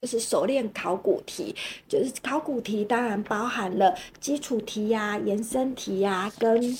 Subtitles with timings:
[0.00, 1.54] 就是熟练考古题，
[1.86, 6.76] 就是考古题当然包含了基础题呀、延伸题呀、跟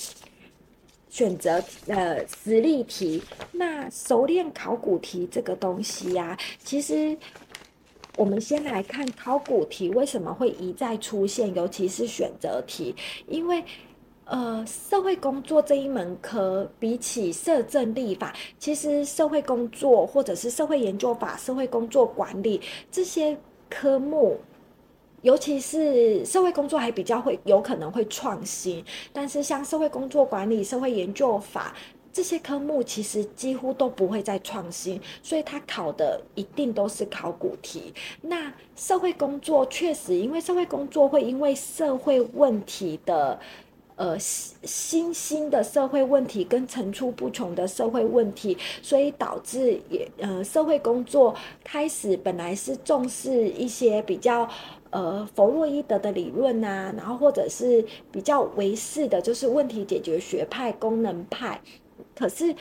[1.10, 3.22] 选择呃实例题。
[3.52, 7.16] 那熟练考古题这个东西呀、其实
[8.16, 12.96] 我们先来看考古题为什么会一再出现，尤其是选择题，
[13.28, 13.62] 因为。
[14.30, 22.60] 呃，社会工作这一门科，比起社政立法，其实社会工作或者是社会研究法、社会工作管理
[22.92, 23.36] 这些
[23.68, 24.38] 科目，
[25.22, 31.74] 尤其是社会工作还比较会有可能会创新，但是像社会工作管理、社会研究法
[32.12, 37.92] 这些科目，其实几乎都不会再创新，所以它考的一定都是考古题。
[38.22, 43.36] 那社会工作确实，因为社会工作会因为社会问题的。
[44.00, 54.48] 呃，新兴的社会问题跟层出不穷的社会问题，所以导致也呃，社会工作开始本来是重视一些比较
[54.88, 61.60] 呃弗洛伊德的理论啊，然后或者是比较唯识的，就是问题解决学派、功能派。
[62.16, 62.54] 可是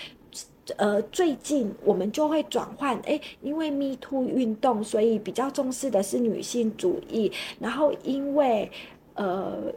[0.75, 7.31] 呃，最近我们就会转换，诶，因为 Me Too 运动，所以比较重视的是女性主义，
[7.61, 8.69] 然后因为
[9.13, 9.71] 呃。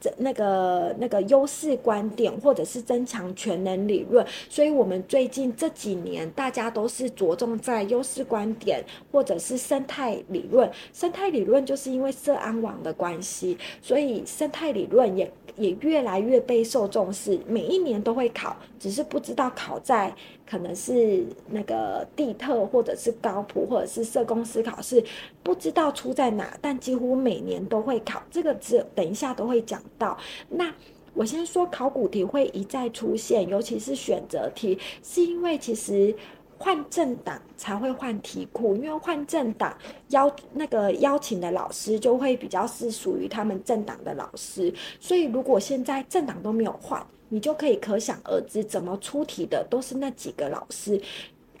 [0.00, 10.70] 这那个那个优势观点，或者是增强全能理论，所以我们最近这几年大家都是着重在优势观点，或者是生态理论。
[10.92, 20.14] 生态理论就是因为社安网的关系，所以生态理论也也越来越备受重视，每一年都会考，只是不知道考在。
[20.48, 25.02] 可能是那个地特，或者是高普，或者是社工司考试，
[25.42, 28.22] 不知道出在哪，但几乎每年都会考。
[28.30, 30.16] 这个只等一下都会讲到。
[30.48, 30.72] 那
[31.14, 36.14] 我先说考古题会一再出现，尤其是选择题，是因为其实
[36.58, 39.76] 换政党才会换题库，因为换政党
[40.08, 47.04] 邀那个邀请的老师就会比较是属于他们政党的老师，所以如果现在政党都没有换。
[47.28, 51.02] 你就可以可想而知，怎么出题的都是那几个老师，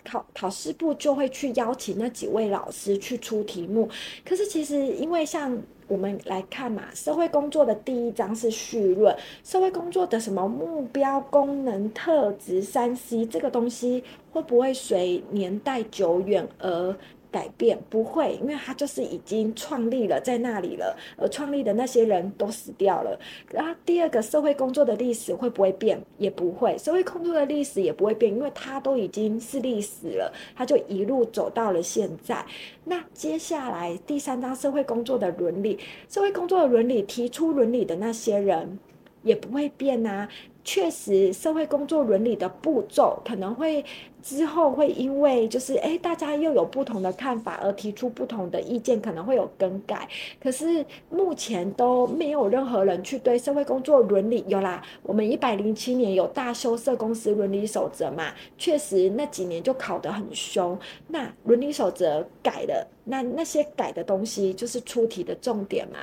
[0.06, 3.88] 考考试部就会去邀请那几位老师去出题目。
[4.24, 14.02] 可是其实，因为像我们来看嘛，社会工作的第一章是绪论，社会工作的什么目标、功能、特质、三 C 这个东西，
[14.32, 16.96] 会不会随年代久远而
[17.36, 23.20] 改变不会，因为他就是已经创立了在那里了，而创立的那些人都死掉了。
[23.50, 26.00] 然后第二个社会工作的历史会不会变？
[26.16, 32.42] 也不会，社会工作的历史也不会变，因为它都已经是历史了，它就一路走到了现在。
[32.84, 38.78] 那接下来第三章社会工作的伦理，社会工作的伦理提出伦理的那些人
[39.22, 40.26] 也不会变啊。
[40.66, 43.84] 确实，社会工作伦理的步骤可能会
[44.20, 50.08] 之后会因为就是诶，大家又有不同的看法而提出不同的意见，可能会有更改。
[50.42, 54.82] 可是目前都没有任何人去对社会工作伦理有啦。
[55.04, 60.76] 我们一百零七年有大修社公司伦理守则嘛，确实那几年就考得很凶。
[61.06, 66.00] 那伦理守则改了，那那些改的东西就是出题的重点嘛。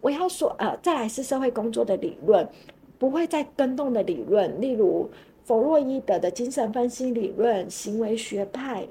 [0.00, 2.48] 我要说呃，再来是社会工作的理论。
[3.02, 5.10] 不会再更动的理论，例如
[5.42, 8.86] 弗洛伊德的精神分析理论、行为学派、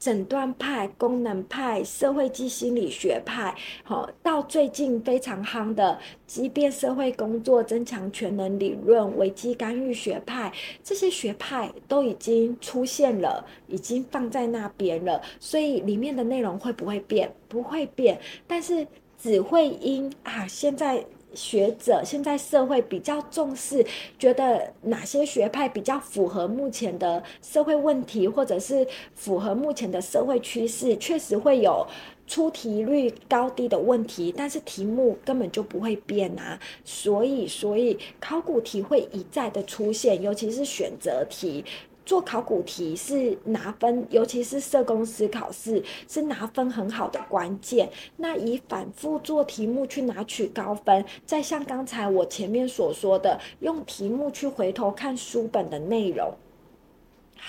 [0.00, 3.54] 诊断派、功能派、社会及心理学派，
[3.84, 17.32] 好，到最近非常夯的激变社会工作、增强全能理论、危机干预学派，这些学派都已经出现了，已经放在那边了，所以里面的内容会不会变？
[17.46, 18.84] 不会变，但是
[19.16, 21.06] 只会因啊，现在。
[21.38, 23.86] 学者现在社会比较重视，
[24.18, 28.84] 觉得哪些学派比较符合目前的社会问题，或者是
[29.14, 31.86] 符合目前的社会趋势，确实会有
[32.26, 41.64] 出题率高低的问题，但是题目根本就不会变啊，所以所以考古题会一再的出现，尤其是选择题。
[42.08, 47.90] 做考古题是拿分，尤其是社工司考试是拿分很好的关键。
[48.16, 56.32] 那以反复做题目去拿取高分，再像刚才我前面所说的，用题目去回头看书本的内容。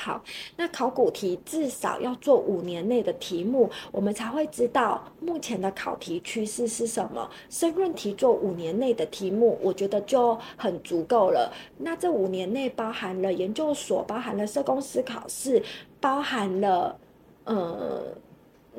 [0.01, 0.23] 好，
[0.55, 7.29] 那考古题至少要做五年内的题目，我们才会知道目前的考题趋势是什么。
[7.49, 11.51] 申论题做五年内的题目，我觉得就很足够了。
[11.77, 15.61] 那这五年内包含了研究所，包含了社工司考试，
[15.99, 16.97] 包含了
[17.43, 18.01] 呃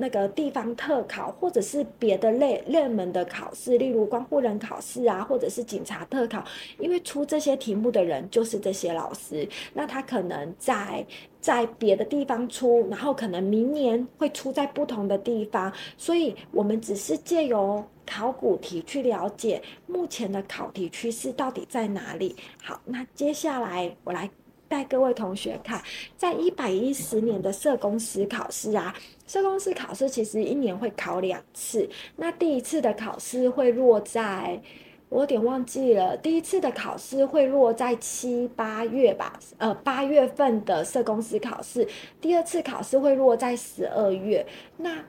[0.00, 6.42] 那个地方特考，或者是别的类热门的考试，例如关护人考试啊，或者是警察特考，
[6.78, 11.06] 因为出这些题目的人就是这些老师，那他可能在
[11.40, 22.34] 在别的地方出，然后可能明年会出在不同的地方，所以我们只是借由考古题去了解目前的考题趋势到底在哪里。
[22.62, 24.28] 好，那接下来我来。
[24.70, 25.82] 带各位同学看，
[26.16, 28.94] 在一百一十年的社工师考试啊，
[29.30, 31.88] 社工师考试其实一年会考两次。
[32.16, 34.60] 那第一次的考试会落在，
[35.08, 41.86] 我有点忘记了，第一次的考试会落在七八月吧，呃，八月份的社工师考试，
[42.20, 44.44] 第二次考试会落在十二月。
[44.78, 45.04] 那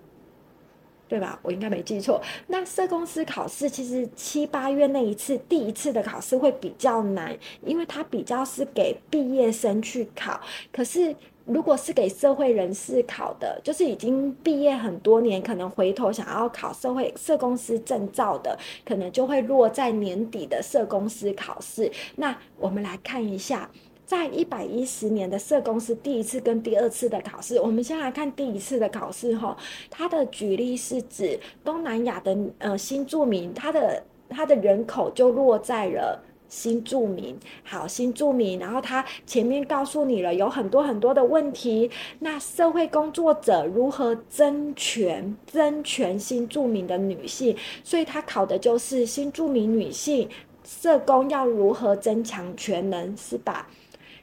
[1.07, 1.39] 对吧？
[1.41, 2.21] 我应该没记错。
[2.45, 7.35] 那社工师考试其实七八月那一次第一次的考试会比较难，
[7.65, 10.39] 因为它比较是给毕业生去考。
[10.71, 11.13] 可是
[11.45, 21.91] 如果是给社会人士考的，就是已经毕业很多年，可能回头想要考社会社公司证照的，可能就会落在年底的社公司考试。
[22.15, 23.69] 那我们来看一下。
[24.03, 29.55] 在一百一十年的社公司第一次跟第二次的考试，我们先来看第一次的考试哈。
[29.89, 36.21] 它的举例是指东南亚的呃新住民，他的他的人口就落在了
[36.51, 37.35] 新住民。
[37.63, 41.89] 好，新住民，然后他前面告诉你了有很多很多的问题。
[42.19, 47.55] 那社会工作者如何增权增权新住民的女性？
[47.83, 50.29] 所以他考的就是新住民女性
[50.63, 53.69] 社工要如何增强权能，是吧？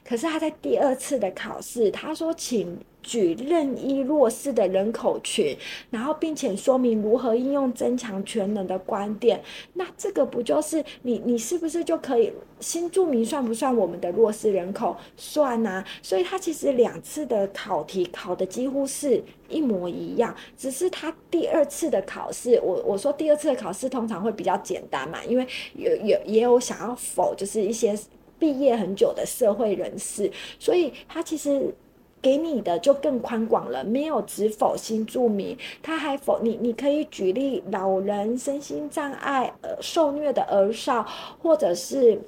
[0.05, 5.57] 可是他在第二次的考试，他说：“请举任意弱势的人口群，
[5.89, 9.41] 然后并且说明如何应用增强全能的观点。”
[9.73, 11.21] 那这个不就是你？
[11.25, 12.31] 你是不是就可以？
[12.59, 14.95] 新住民算不算我们的弱势人口？
[15.15, 15.85] 算啊！
[16.01, 27.97] 所以他其实两次的考题考的几乎是一模一样，只是他第二次的考试，我我说第二次的考试通常会比较简单嘛，因为有有也有想要否就是一些。
[28.37, 31.75] 毕业很久的社会人士，所以他其实
[32.21, 41.05] 给你的就更宽广了，没有只否新住民，他还否你，你可以举例老人、身心障碍、呃受虐的儿少，
[41.41, 42.19] 或者是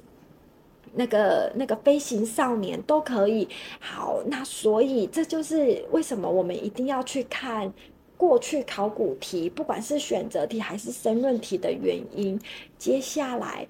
[0.94, 3.48] 那个那个飞行少年都可以。
[3.80, 7.72] 好，那所以这就是为什么我们一定要去看
[8.16, 12.40] 过去考古题，不管是选择题还是申论题的原因。
[12.78, 13.66] 接下来。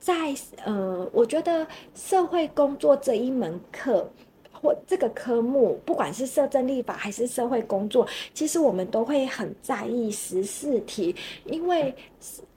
[0.00, 0.32] 在
[0.64, 4.08] 呃，我觉得社会工作这一门课
[4.60, 11.14] 或这个科目，不管是社政立法还是社会工作，其实我们都会很在意十四题，
[11.44, 11.94] 因为。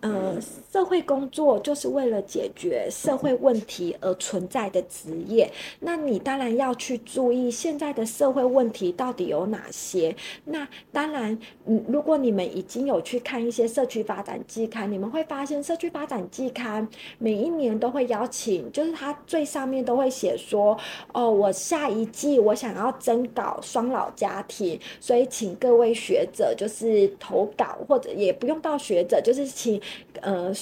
[0.02, 0.36] 呃，
[0.72, 5.48] 社会工作就是为了解决社会问题而存在的职业。
[5.80, 10.16] 那你当然要去注意现在的社会问题到底有哪些。
[10.46, 16.88] 那当然，嗯，如果你们已经有去看一些社区发展季刊，你们会发现社区发展季刊
[17.20, 20.76] 每一年都会邀请，就是它最上面都会写说，
[21.14, 29.82] 哦，我下一季我想要征稿双老家庭，所以请各位学者就是投稿，或者也不用到学者，就是请。
[30.22, 30.54] 呃，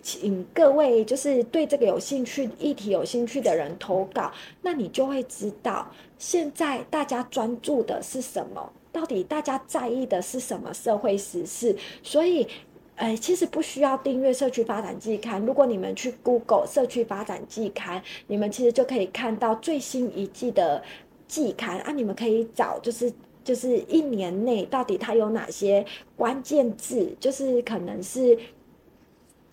[0.00, 5.86] 请各位就是对这个有兴趣、议题有兴趣的人投稿，那你就会知道
[6.18, 11.76] 现在大家专注的是什么，到底大家在意的是什么社会时事。
[12.02, 12.46] 所以，
[12.94, 20.82] 呃，其实不需要订阅社区发展季刊，如果你们去 Google 社区发展季刊，你们其实就可以看到最新一季的
[21.26, 23.12] 季刊啊，你们可以找就是。
[23.44, 25.84] 就是一年内到底它有哪些
[26.16, 27.14] 关键字？
[27.18, 28.38] 就是可能是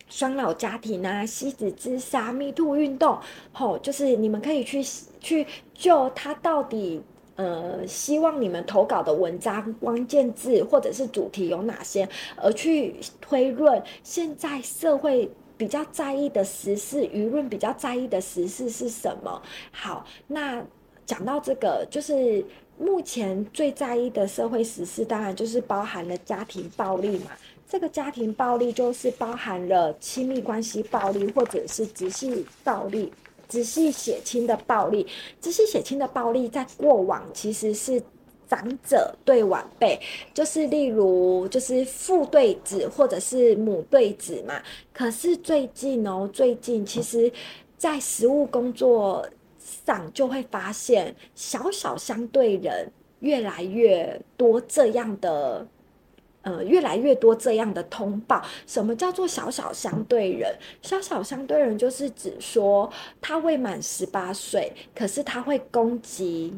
[0.08, 3.17] 双老家庭啊、妻子自杀、密兔运动，
[3.51, 4.84] 吼，就是你们可以去
[5.19, 7.01] 去就它到底
[7.36, 19.41] 呃，希望你们投稿的文章关键字或者是主题有哪些，而去推论现在社会比较在意的时事，舆论比较在意的时事是什么？
[19.72, 20.65] 好，那
[21.05, 22.46] 讲到这个就是。
[22.79, 27.31] 目前最在意的社会时事，当然就是包含了家庭暴力嘛。
[27.67, 33.12] 这个家庭暴力就是包含了亲密关系暴力，或者是直系暴力、
[33.50, 35.05] 直系血亲的暴力。
[35.41, 38.01] 直系血亲的暴力在过往其实是
[38.48, 40.00] 长者对晚辈，
[40.33, 44.55] 就是例如就是父对子或者是母对子嘛。
[44.93, 47.29] 可是最近哦，最近其实，
[47.77, 49.27] 在实务工作。
[50.13, 55.67] 就会发现，小小相对人越来越多这样的，
[56.41, 58.41] 呃，越来越多这样的通报。
[58.67, 60.53] 什么叫做小小相对人？
[60.81, 66.53] 小小相对人就是指说，他未满十八岁，可是他会攻击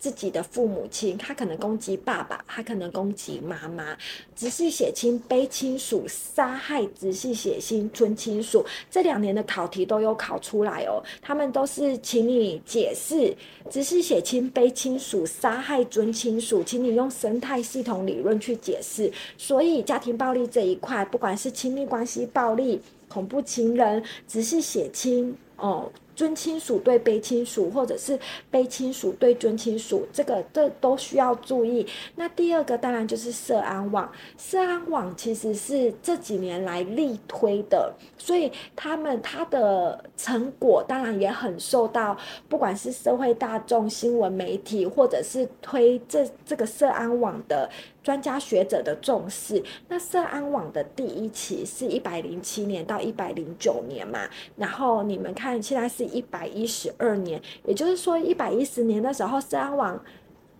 [0.00, 3.96] 自己的父母亲，他可能攻击爸爸，他可能攻击妈妈。
[4.34, 11.04] 直系血亲、卑亲属杀害直系血亲、尊亲属，这两年的考题都有考出来哦。
[11.20, 13.36] 他们都是请你解释
[13.68, 19.12] 直系血亲、卑亲属杀害尊亲属，请你用生态系统理论去解释。
[19.36, 25.92] 所以家庭暴力这一块，不管是亲密关系暴力、恐怖情人、直系血亲哦。
[26.20, 28.18] 尊亲属对卑亲属，或者是
[28.52, 31.86] 卑亲属对尊亲属，这个这都需要注意。
[32.14, 42.14] 那第二个当然就是社安网，社安网其实是这几年来力推的，所以他们他的成果当然也很受到
[42.50, 47.70] 不管是社会大众、新闻媒体，或者是推这这个社安网的。
[48.02, 54.20] 专家学者的重视，那社安网的第一期是一百零七年到一百零九年嘛，
[54.56, 60.02] 然后你们看现在是一百一十二年，也就是说一百一十年的时候，社安网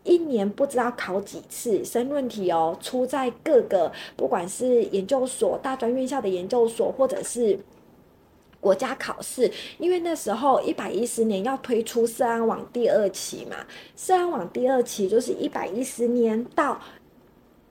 [0.05, 7.59] 一年不知道考几次申论题哦，出在各个不管是研究所、大专院校的研究所，或者是
[8.61, 13.57] 国家考试，因为那时候一百一十年要推出社安网第二期嘛，
[13.97, 16.79] 社安网第二期就是一百一十年到。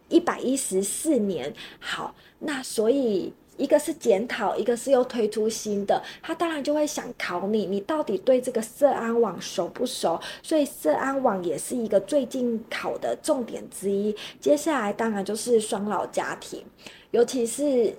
[0.10, 10.20] 一百一十四年，好，那所以一个是检讨，一个是又推出新的，他当然就会想考你，你到底对这个社安网熟不熟？
[10.42, 14.16] 所以社安网也是一个最近考的重点之一。
[14.40, 16.64] 接下来当然就是双老家庭，
[17.12, 17.96] 尤其是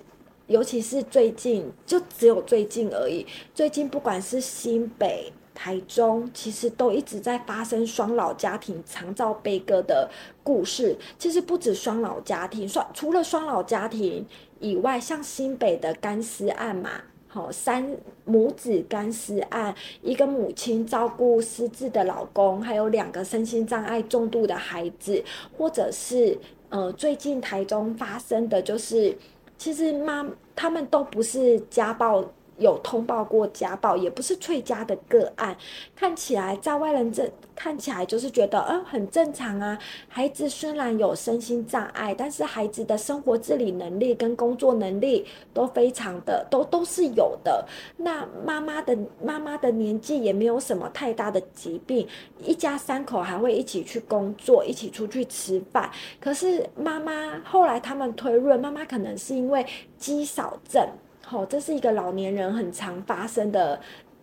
[0.47, 3.25] 尤其是最近，就只有最近而已。
[3.53, 5.31] 最近不管是新北。
[5.53, 10.09] 台中其实都一直在发生双老家庭长照悲歌的
[10.43, 10.97] 故事。
[11.19, 14.25] 其实不止双老家庭，双除了双老家庭
[14.59, 16.89] 以外，像新北的干尸案嘛，
[17.27, 25.23] 好三母子干尸案，一个母亲照顾失智的老公，还有两个身心障碍重度的孩子，
[25.57, 26.37] 或者是
[26.69, 29.17] 呃最近台中发生的就是，
[29.57, 32.23] 其实妈他们都不是家暴。
[32.57, 35.55] 有通报过家暴，也不是翠家的个案，
[35.95, 39.77] 看起来在外人这看起来就是觉得，嗯，很正常啊。
[40.07, 47.65] 孩子虽然有身心障碍，但是孩子的生活自理能力跟工作能力都非常的，都都是有的。
[47.97, 52.07] 那妈妈的妈妈的年纪也没有什么太大的疾病，
[52.39, 55.89] 一家三口还会一起去工作，一起出去吃饭。
[56.19, 59.65] 可是妈妈后来他们推论，妈妈可能是因为
[59.97, 60.87] 肌少症。
[61.31, 63.79] 哦，这是一个老年人很常发生的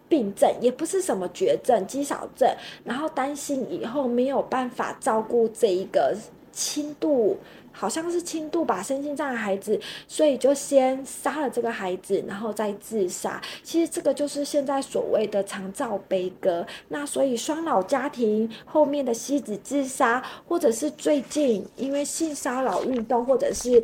[0.09, 2.47] 病症，也不是什么绝症，肌少症。
[2.85, 6.15] 然后担心以后没有办法照顾这一个
[6.53, 7.39] 轻度，
[7.73, 13.41] 好像是轻度吧，身心障碍孩子，所以就先杀了这个孩子，然后再自杀。
[13.63, 16.67] 其实这个就是现在所谓的长照悲歌。
[16.89, 23.83] 那所以双老家庭后面的妻子自杀，或者是最近因为性骚扰运动，或者是。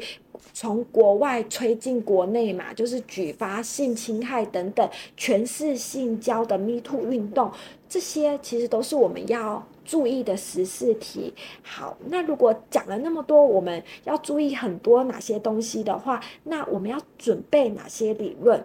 [0.53, 7.51] 从国外吹进国内嘛，就是举发性侵害等等，全是性交的 Me Too 运动，
[7.89, 11.33] 这些其实都是我们要注意的时事题。
[11.63, 18.65] 好，那如果讲了那么多，我们要注意很多哪些东西的话，那我们要准备哪些理论？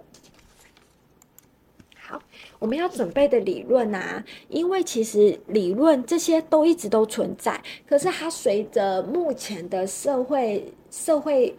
[1.96, 2.20] 好，
[2.58, 10.74] 我们要准备的理论啊，因为其实理论这些都一直都存在，可是它随着目前的社会。
[10.92, 11.54] 社会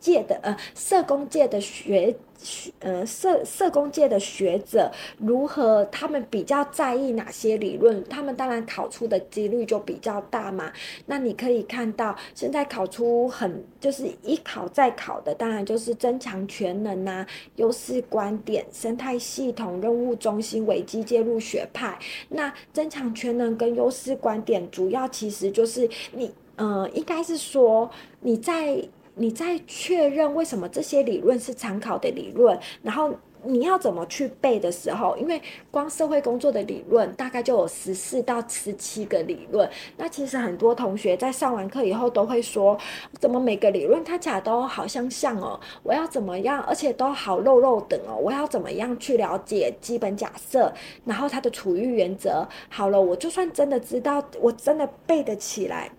[0.00, 5.84] 界的呃，社工界的学学呃，社社工界的学者如何？
[5.90, 8.02] 他们比较在意哪些理论？
[8.04, 10.72] 他们当然考出的几率就比较大嘛。
[11.06, 17.26] 那你可以看到，现在考出很就是一考再考的，当然就是增强全能呐、
[17.56, 21.98] 优势观点、生态系统、任务中心、危机介入学派。
[22.28, 26.30] 那增强全能跟优势观点，主要其实就是你。
[26.60, 28.76] 呃，应该是说你在
[29.18, 33.12] 你在确认为什么这些理论是参考的理论，然后
[33.44, 39.68] 你要怎么去背的时候，因为光社会工作的理论大概就有十四到十七个理论。
[39.96, 42.78] 那其实很多同学在上完课以后都会说，
[43.20, 45.58] 怎么每个理论看起来都好相像哦？
[45.82, 46.60] 我要怎么样？
[46.62, 48.16] 而且都好肉肉等哦？
[48.16, 50.72] 我要怎么样去了解基本假设，
[51.04, 52.46] 然后它的处遇原则？
[52.68, 55.90] 好了，我就算真的知道，我真的背得起来。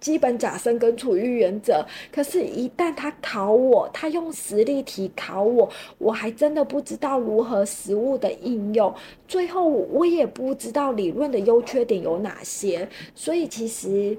[0.00, 8.92] 基本假设跟处于原则，可是，一旦他考我，他用实例题考我，我还真的不知道如何实物的应用，
[9.26, 14.16] 最后我也不知道理论的优缺点有哪些，所以其实，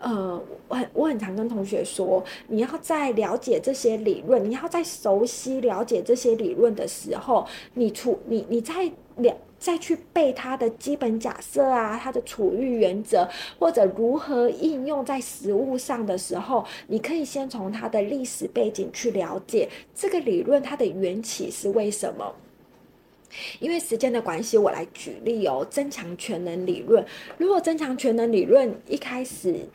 [0.00, 8.90] 呃，我很我很常跟同学说，你要在了解这些理论，你要在熟悉了解这些理论的时候，你处你你在。
[9.18, 22.34] 了再去背它的基本假设啊，它的处遇原则，或者如何应用在实务上的时候，你可以先从它的历史背景去了解这个理论它的缘起是为什么。
[23.60, 25.66] 因为时间的关系，我来举例哦。
[25.68, 27.04] 增强全能理论，
[27.36, 29.68] 如果增强全能理论一开始。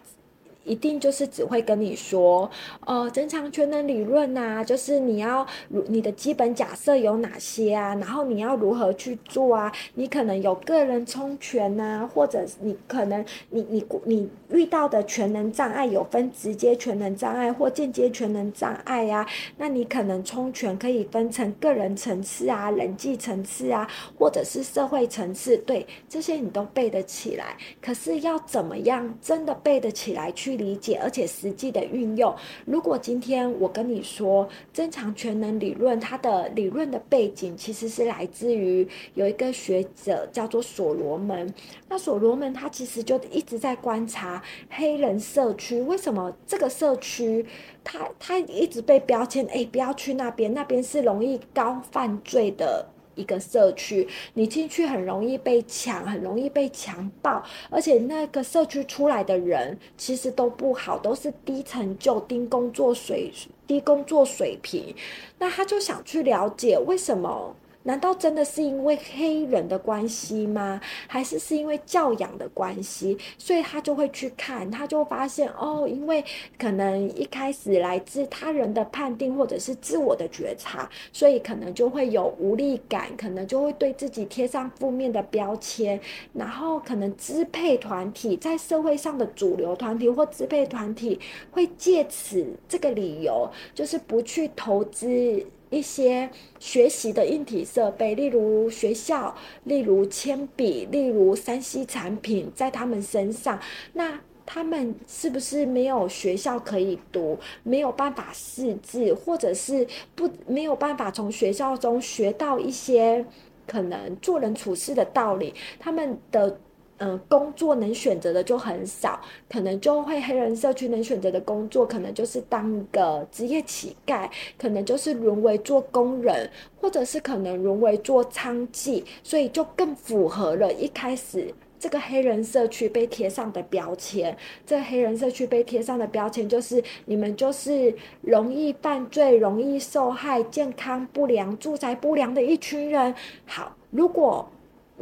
[0.63, 2.49] 一定就是只会跟你说，
[2.85, 9.71] 呃，增强全能理论呐、啊，就是你要如你的基本假设有哪些啊，然后你要如何去做啊？
[9.95, 19.27] 你可能有个人冲权呐、啊，或者你可能你你你遇到的全能障碍有分直接全能障碍或间接全能障碍呀、啊。
[19.57, 23.85] 那你可能冲权可以分成个人层次啊、人际层次啊，
[24.17, 25.57] 或者是社会层次。
[25.57, 27.57] 对，这些你都背得起来。
[27.81, 30.52] 可是要怎么样真的背得起来去？
[30.57, 32.33] 理解，而且实际的运用。
[32.65, 41.53] 如果今天我跟你说增强全能理论，它的理论的背景其实是来自于有一个学者叫做所罗门。
[41.89, 47.45] 那所罗门他其实就一直在观察黑人社区，为什么这个社区
[47.83, 52.92] 他他一直被标签，哎，不要去那边，那边是容易高犯罪的。
[53.15, 63.31] 一个社区，你进去很容易被抢，很容易被强暴，而且那个社区出来的人其实都不好，都是低成就、低工作水、
[63.67, 64.95] 低工作水平。
[65.37, 67.55] 那他就想去了解为什么。
[67.83, 70.79] 难道真的是因为黑人的关系吗？
[71.07, 73.17] 还是是因为教养的关系？
[73.37, 76.23] 所以他就会去看，他就发现哦，因为
[76.57, 85.99] 可能一开始来自他人的判定或者是自我的觉察，所以可能就会有无力感，可能就会对自己贴上负面的标签，
[86.33, 91.19] 然后可能支配团体在社会上的主流团体或支配团体
[91.51, 95.45] 会借此这个理由，就是不去投资。
[95.73, 103.59] 一些学习的硬体设备，例如学校，例如铅笔，例如 3C 产品，在他们身上，
[103.93, 113.25] 那他们是不是没有学校可以读，没有办法识字，或者是不没有办法从学校中学到一些
[113.65, 115.53] 可能做人处事的道理？
[115.79, 116.59] 他们的。
[117.03, 134.37] 嗯，工作能选择的就很少，可能就会黑人社区能选择的工作，可能就是当一个职业乞丐，可能就是沦为做工人，或者是可能沦为做娼妓，所以就更符合了一开始这个黑人社区被贴上的标签。
[134.65, 143.13] 这黑人社区被贴上的标签就是你们就是容易犯罪、容易受害、健康不良、住宅不良的一群人。
[143.45, 144.47] 好，如果。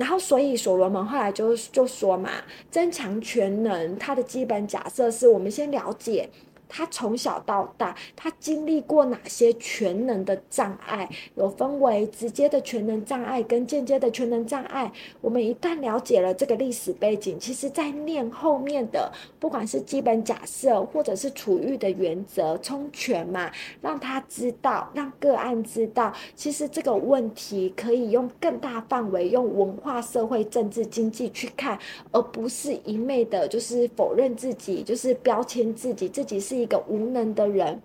[0.02, 2.32] 然后，所以所罗门后来就就说嘛，
[2.72, 6.28] 增强全能，它的基本假设是我们先了解。
[6.74, 11.10] 他从小到大，他经历过哪些全能的障碍？
[11.36, 14.90] 有分为直接的全能障碍跟间接的全能障碍。
[15.20, 31.78] 我们一旦了解了这个历史背景，其实在念后面的，不管是基本假设或者是处遇的原则，充全嘛，让他知道，让个案知道，其实这个问题可以用更大范围，用文化、社会、政治、经济去看，
[32.14, 36.61] 而不是一昧的，就是否认自己，就是标签自己，自己是。
[36.62, 37.82] 一个无能的人，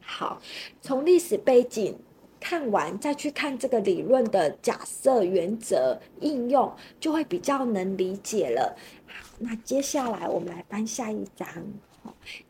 [0.00, 0.40] 好，
[0.80, 1.98] 从历史背景
[2.40, 8.76] 看完，再去看这个理论的假设、原则、应用，就会比较能理解了。
[9.06, 11.46] 好，那接下来我们来翻下一章。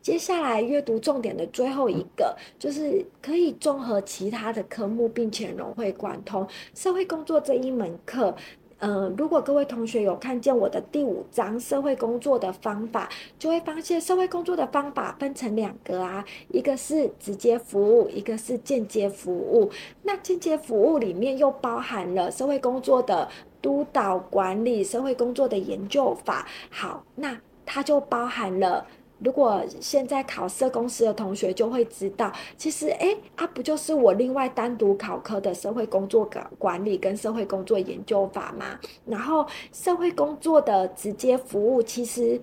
[0.01, 6.47] 接下来阅读重点的最后一个，就是可以综合其他的科目，并且融会贯通。
[6.73, 8.35] 社会工作这一门课。
[8.79, 19.69] 呃，如果各位同学有看见我的第五章社会工作的方法，就会发现社会工作的方法分成两个啊，一个是直接服务，一个是间接服务。
[20.03, 23.27] 那间接服务里面又包含了社会工作的
[23.61, 26.47] 督导管理、社会工作的研究法。
[26.69, 28.85] 好，那它就包含了。
[29.23, 38.79] 如果现在考社公司的同学就会知道，其实诶，啊不就是我另外单独考科的社会工作管管理跟社会工作研究法吗？
[39.05, 42.39] 然后社会工作的直接服务，其实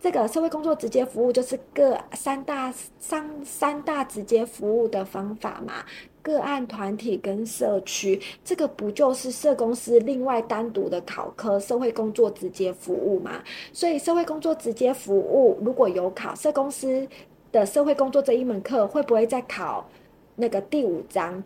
[0.00, 5.84] 这个社会工作直接服务就是各三大三三大直接服务的方法嘛。
[6.22, 13.42] 个案、团体跟社区，这个不就是社公司另外单独的考科社会工作直接服务吗？
[13.72, 17.06] 所以社会工作直接服务如果有考社公司
[17.50, 19.88] 的社会工作这一门课，会不会再考
[20.36, 21.42] 那个第五章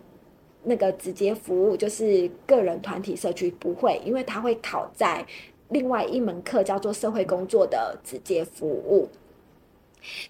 [0.65, 3.51] 那个直接服务，就是个人、团体、社区？
[3.53, 5.25] 不会，因为它会考在
[5.69, 9.09] 另外一门课叫做社会工作的直接服务，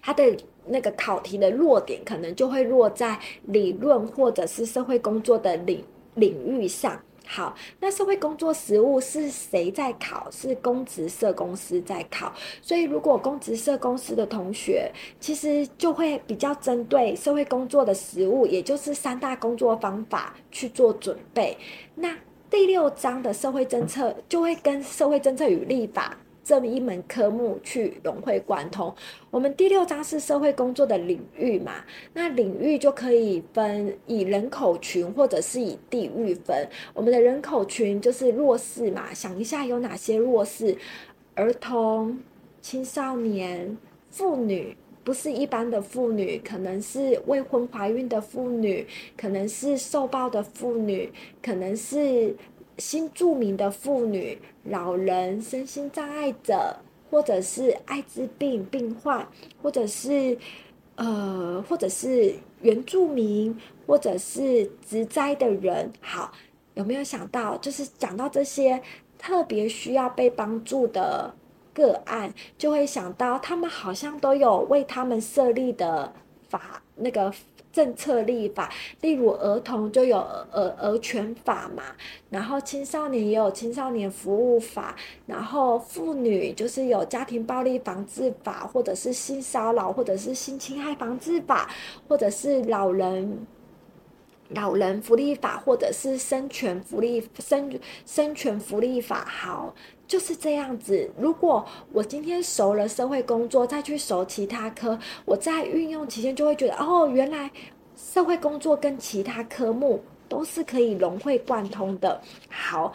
[0.01, 0.37] 它的。
[0.67, 5.83] 那个考题的落点可能就会落在理论或者是社会工作的领
[6.15, 6.99] 领域上。
[7.25, 10.29] 好，那社会工作实务是谁在考？
[10.29, 12.33] 是公职社公司在考。
[12.61, 21.57] 所以，如果公职社公司的同学，其实就会比较针对社会工作的实务，也就是三大工作方法去做准备。
[21.95, 22.13] 那
[22.49, 26.17] 第六章的社会政策就会跟社会政策与立法。
[26.43, 28.93] 这么一门科目去融会贯通。
[29.31, 31.75] 我们第六章是社会工作的领域嘛，
[32.13, 36.67] 那领域就可以分以人口群或者是以地域分。
[36.93, 40.75] 我们的人口群就是弱势嘛，想一下有哪些弱势？
[41.35, 42.19] 儿童、
[42.61, 43.77] 青少年、
[44.09, 51.09] 妇女，不是一般的妇女，可能是未婚怀孕的妇女，可能是受暴的妇女，
[51.41, 52.35] 可能是。
[52.77, 56.75] 新住民的妇女、老人、身心障碍者，
[57.09, 59.27] 或者是艾滋病病患，
[59.61, 60.37] 或者是
[60.95, 63.55] 呃，或者是原住民，
[63.85, 66.31] 或者是植栽的人，好，
[66.73, 67.57] 有没有想到？
[67.57, 68.81] 就是讲到这些
[69.17, 71.33] 特别需要被帮助的
[71.73, 76.13] 个案，就会想到他们好像都有为他们设立的
[76.49, 77.33] 法那个。
[77.73, 81.83] 政策立法，例如儿童就有儿儿权法嘛，
[82.29, 91.67] 然后青少年也有青少年服务法，然后妇女就是有家庭暴力防治法，或者是性骚扰，或者是性侵害防治法，
[92.07, 93.47] 或者是老人
[94.49, 99.73] 老人福利法，或者是生权福利生生权福利法，好。
[100.07, 101.09] 就是这样子。
[101.17, 107.49] 如果我今天熟了社会工作，再去熟其他科，我在运用期间就会觉得，哦，原来
[107.95, 112.21] 社会工作跟其他科目都是可以融会贯通的。
[112.49, 112.93] 好，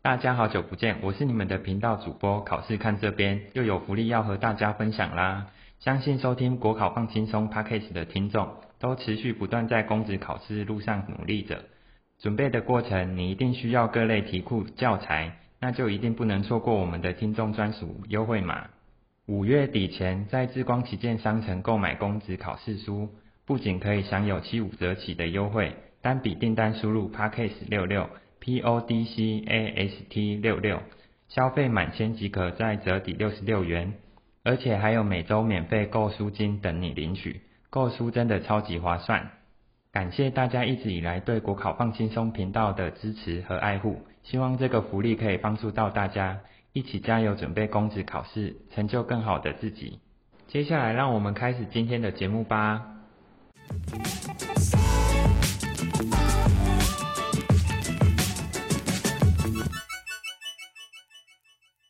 [0.00, 5.48] 大家好久不见，我是你们的频道主播，考试看这边又有福利要和大家分享啦！
[5.80, 11.64] 相信收听国考放轻松 Podcast 的听众，都持续不断在公职考试路上努力着。
[12.20, 18.68] 准备的过程，你一定需要各类题库教材，那就一定不能错过我们的听众专属优惠码。
[19.26, 23.08] 五月底前在智光旗舰商城购买公职考试书，
[23.44, 28.08] 不仅可以享有七五折起的优惠，单笔订单输入 Podcast 六六。
[28.48, 30.80] P O D C A S T 六六，
[31.28, 33.92] 消费满千即可再折抵六十六元，
[34.42, 39.32] 而且还有每周免费购书金等你领取，购书真的超级划算。
[39.92, 46.40] 感谢大家一直以来对国考放轻松频道的支持和爱护，希望这个福利可以帮助到大家，
[46.72, 49.98] 一起加油准备公职考试，成就更好的自己。
[50.46, 52.94] 接下来让我们开始今天的节目吧。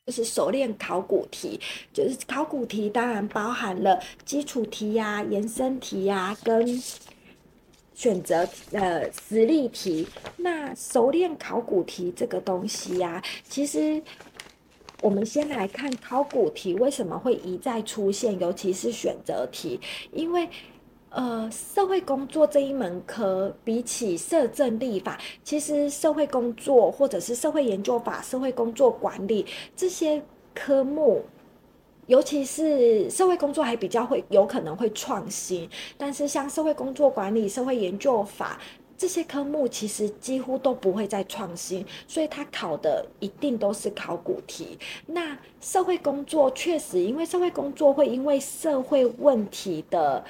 [0.08, 1.60] 就是熟练考古题，
[1.92, 6.82] 就是考古题当然包含了基础题呀、延伸题呀、跟
[7.92, 10.08] 选择呃实例题。
[10.38, 14.02] 那熟练考古题这个东西呀、其实
[15.02, 19.78] 我们先来看考古题为什么会一再出现，尤其是选择题，
[20.10, 20.48] 因为。
[21.10, 30.22] 呃，社会工作这一门科，比起社政立法，其实社会工作或者是社会研究法、社会工作管理这些
[30.54, 31.22] 科目，
[32.06, 38.60] 尤其是社会工作还比较会有可能会创新，但是像社会工作管理、社会研究法
[38.98, 44.78] 这些科目，其实几乎都不会再创新，所以它考的一定都是考古题。
[45.06, 50.22] 那社会工作确实，因为社会工作会因为社会问题的。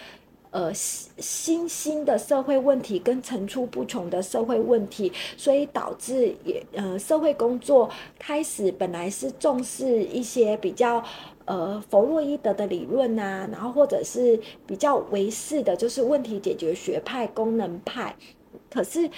[0.50, 11.04] 呃，新兴的社会问题跟层出不穷的社会问题，所以导致也呃，社会工作开始本来是重视一些比较
[11.44, 18.16] 呃弗洛伊德的理论呐、啊，然后或者是比较唯识的，就是问题解决学派、功能派。
[18.70, 19.10] 可是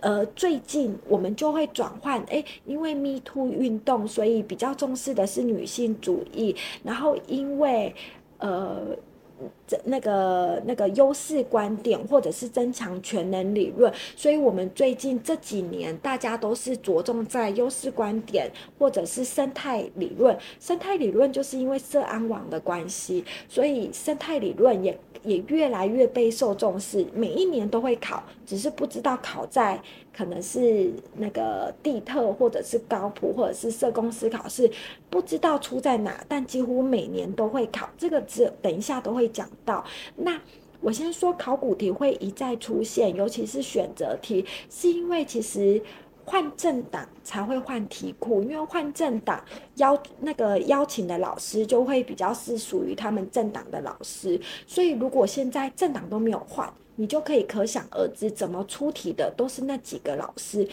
[0.00, 7.94] 呃，最近我们就会转换，哎，因为 Me Too 运动，所以比较重视的是女性主义，然后因为
[8.38, 8.96] 呃。
[9.66, 20.36] 这那个那个优势观点，或者是增强全能理论，所以我们最近这几年大家都是着重在优势观点，或者是生态理论。
[20.60, 29.78] 生态理论就是因为社安网的关系，所以生态理论也也越来越备受重视，每一年都会考，只是不知道考在。
[30.16, 34.70] 可能是那个地特，或者是高普，或者是社工司考试，
[35.10, 37.86] 不知道出在哪，但几乎每年都会考。
[37.98, 39.84] 这个只等一下都会讲到。
[40.16, 40.40] 那
[40.80, 45.82] 我先说考古题会一再出现，尤其是选择题，是因为其实
[46.26, 49.42] 换政党才会换题库，因为换政党
[49.76, 60.68] 邀那个邀请的老师就会比较是属于他们政党的老师，所以如果现在政党都没有换，你就可以可想而知，怎么出题的都是那几个老师。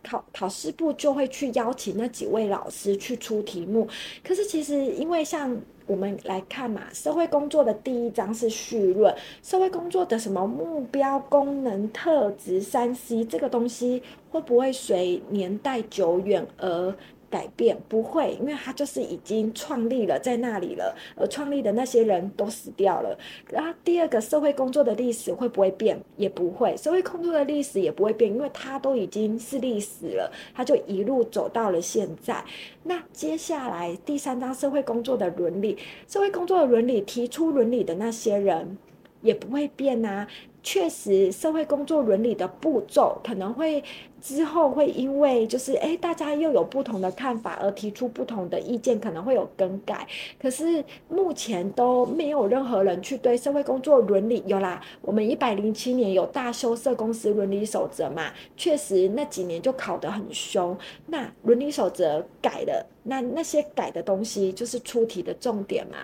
[0.00, 3.86] 考考试部就会去邀请那几位老师去出题目，
[4.24, 5.54] 可是其实因为像
[5.88, 16.94] 我们来看嘛，社会工作的第一章是绪论，社会工作的什么目标、功能、特质、三 C 这个东西会不会随年代久远而
[17.30, 23.18] 改变不会，因为他就是已经创立了在那里了，而创立的那些人都死掉了。
[23.50, 26.00] 然后第二个社会工作的历史会不会变？
[26.16, 32.44] 也不会，社会工作的历史也不会变，因为它都已经是历史了，它就一路走到了现在。
[32.84, 38.78] 那接下来第三章社会工作的伦理，社会工作的伦理提出伦理的那些人
[39.20, 40.26] 也不会变啊。
[40.70, 43.82] 确实，社会工作伦理的步骤可能会
[44.20, 50.06] 之后会因为就是诶，大家又有不同的看法而提出不同的意见，可能会有更改。
[50.38, 54.78] 可是目前都没有任何人去对社会工作伦理有啦。
[55.00, 60.76] 我们一百零七年有大修社公司伦理守则嘛，确实那几年就考得很凶。
[61.06, 65.96] 那伦理守则改了，那那些改的东西就是出题的重点嘛。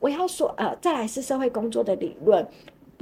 [0.00, 2.46] 我要说，呃，再来是社会工作的理论。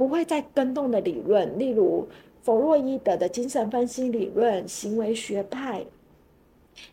[0.03, 2.05] 不会再更动的理论，例如
[2.41, 5.85] 弗洛伊德的精神分析理论、行为学派、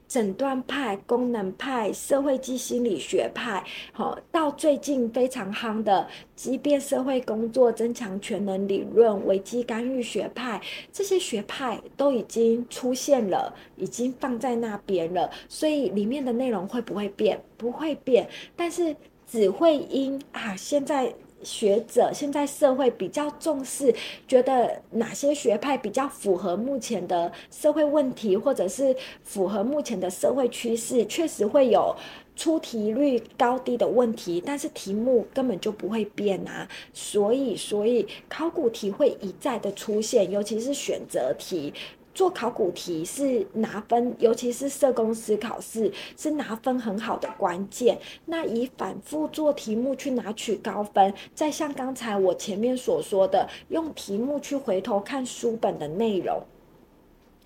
[0.06, 10.60] 诊断派、功能派、社会及心理学派，好，到最近非常夯的激变社会工作增强全能理论、危机干预学派，
[10.92, 17.42] 这些学派都已经出现了，已经放在那边了，所以里面的内容会不会变？
[17.56, 18.94] 不会变，但是
[19.26, 21.12] 只会因啊，现在。
[21.42, 23.94] 学者现在社会比较重视，
[24.28, 31.94] 觉得哪些学派比较符合目前的社会问题，或者是符合目前的社会趋势，确实会有
[32.36, 41.72] 出题率高低的问题，但是题目根本就不会变啊，所以所以考古题会一再的出现，尤其是选择题。
[42.14, 47.98] 做考古题是拿分，尤其是社工司考试是拿分很好的关键。
[48.26, 56.42] 那以反复做题目去拿取高分，再像刚才我前面所说的，用题目去回头看书本的内容。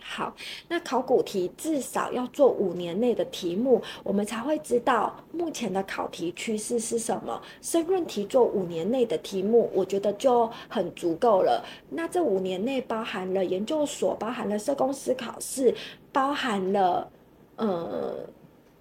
[0.06, 0.34] 好，
[0.68, 7.40] 那考古题至少要做五年内的题目，我们才会知道目前的考题趋势是什么。
[7.62, 11.64] 申论题做五年内的题目，我觉得就很足够了。
[11.88, 15.74] 那这五年内包含了研究所，包含了社工司考试，
[16.12, 17.10] 包含了
[17.56, 18.14] 呃。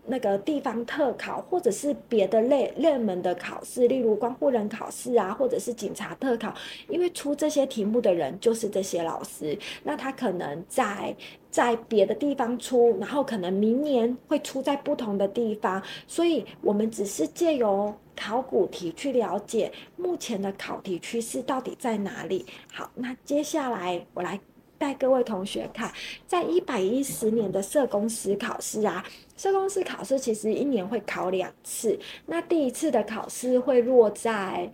[0.06, 6.54] 那个地方特考，或者是别的类热门的考试，例如关护人考试啊，或者是警察特考，
[6.90, 11.16] 因为出这些题目的人就是这些老师，那他可能在
[11.50, 22.46] 在别的地方出，然后可能明年会出在不同的地方，所以我们只是借由考古题去了解目前的考题趋势到底在哪里。
[22.72, 24.40] 好，那接下来我来。
[24.84, 25.90] 带各位同学看，
[26.28, 29.02] 在一百一十年的社工师考试啊，
[29.38, 31.98] 社工师考试其实一年会考两次。
[32.26, 34.70] 那第一次的考试会落在，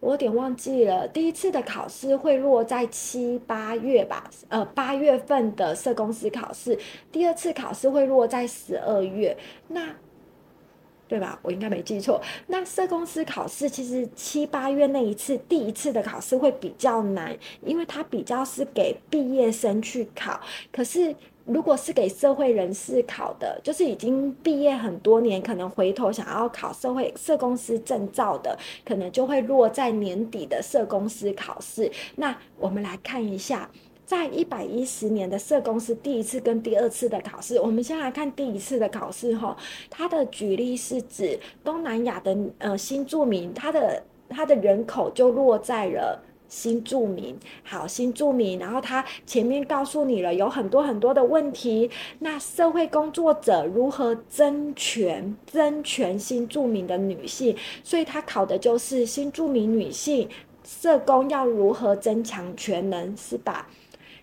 [0.00, 6.78] 我有点忘记了，第一次的考试会落在七八月吧，呃，八月份的社工师考试，
[7.10, 9.34] 第二次考试会落在十二月。
[9.68, 9.96] 那
[11.14, 11.38] 对吧？
[11.42, 12.20] 我应该没记错。
[12.48, 17.32] 那社公司考试其实七八月那一次第一次的考试会比较难，
[17.64, 20.40] 因为它比较是给毕业生去考。
[20.72, 31.88] 可是如果是给社会人士考的，就是已经毕业很多年，可能回头想要考社会社公司证照的，可能就会落在年底的社公司考试。
[32.16, 33.70] 那我们来看一下。
[34.06, 39.56] 在一百一十年的社工是第一次跟第二次的考试，我们先来看第一次的考试哈。
[39.88, 47.34] 它的举例是指东南亚的呃新住民，他的他的人口就落在了新住民。
[47.62, 51.90] 好，新住民，然后他前面告诉你了有很多很多的问题。
[52.18, 57.56] 那社会工作者如何争权争权新住民的女性？
[57.82, 60.28] 所以他考的就是新住民女性
[60.62, 63.68] 社工要如何增强全能，是吧？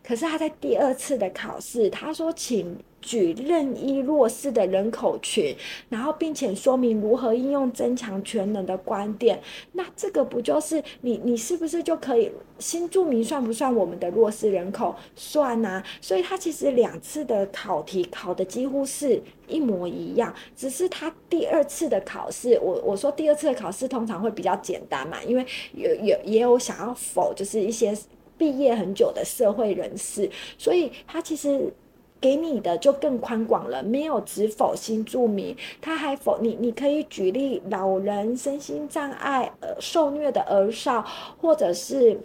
[0.04, 5.56] 可是他在第二次的考试，他说：“请举任意弱势的人口群，
[5.90, 9.40] 然后并且说明如何应用增强权能的观点。”
[9.74, 14.96] 那这个不就是你你是不是就可以新住民算不算我们的弱势人口？
[15.16, 15.84] 算啊！
[16.02, 27.96] 所以他其实两次的考题考的几乎是一模一样，只是他第二次的考试，我我说第二次的考试通常会比较简单嘛，因为有有也有想要否就是一些。
[28.42, 30.28] 毕业很久的社会人士，
[30.58, 31.72] 所以他其实
[32.20, 41.06] 给你的就更宽广了，没有只否新住民，他还否你，你可以举例老人、身心障碍、呃受虐的儿少，
[41.40, 42.20] 或者是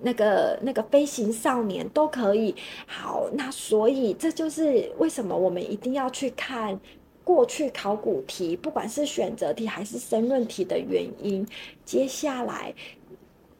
[0.00, 2.52] 那个那个飞行少年都可以。
[2.84, 6.80] 好，那所以这就是为什么我们一定要去看
[7.22, 11.46] 过去考古题，不管是选择题还是申论题的原因。
[11.84, 12.74] 接下来，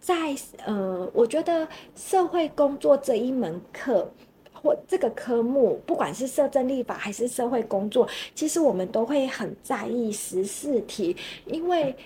[0.02, 0.36] 在
[0.66, 4.12] 呃，我觉得社会工作这一门课。
[4.54, 11.96] 或这个科目，不管是社政立法还是社会工作，其实我们都会很在意十四题，因为。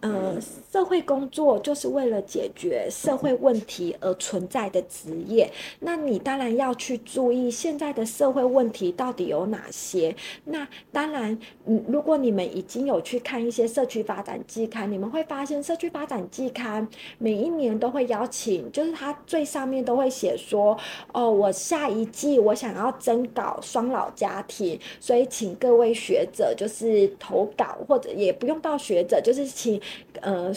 [0.00, 0.38] 呃，
[0.70, 5.50] 社会工作就是为了解决社会问题而存在的职业。
[5.80, 10.14] 那你当然要去注意现在的社会问题到底有哪些。
[10.44, 20.76] 那当然，嗯，如果你们已经有去看一些社区发展季刊，你们会发现社区发展季刊每一年都会邀请，就是它最上面都会写说，
[21.12, 29.80] 哦，我下一季我想要征稿双老家庭，所以请各位学者就是投稿，或者也不用到学者，就是请。
[30.20, 30.52] 呃，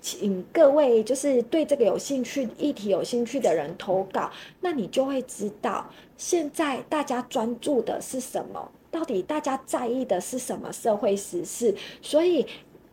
[0.00, 4.30] 请各位就是对这个有兴趣、议题有兴趣的人投稿，
[4.60, 11.74] 那你就会知道现在大家专注的是什么，到底大家在意的是什么社会时事。
[12.02, 12.44] 所以，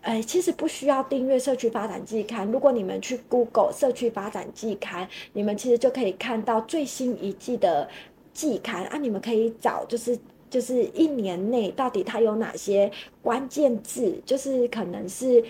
[0.01, 7.87] 呃，其实不需要订阅社区发展季刊，如果你们去 Google 社区发展季刊，你们其实就可以看到最新一季的
[8.33, 10.17] 季刊啊，你们可以找就是。
[10.51, 14.21] 就是一年内到底它有哪些关键字？
[14.25, 15.41] 就是可能是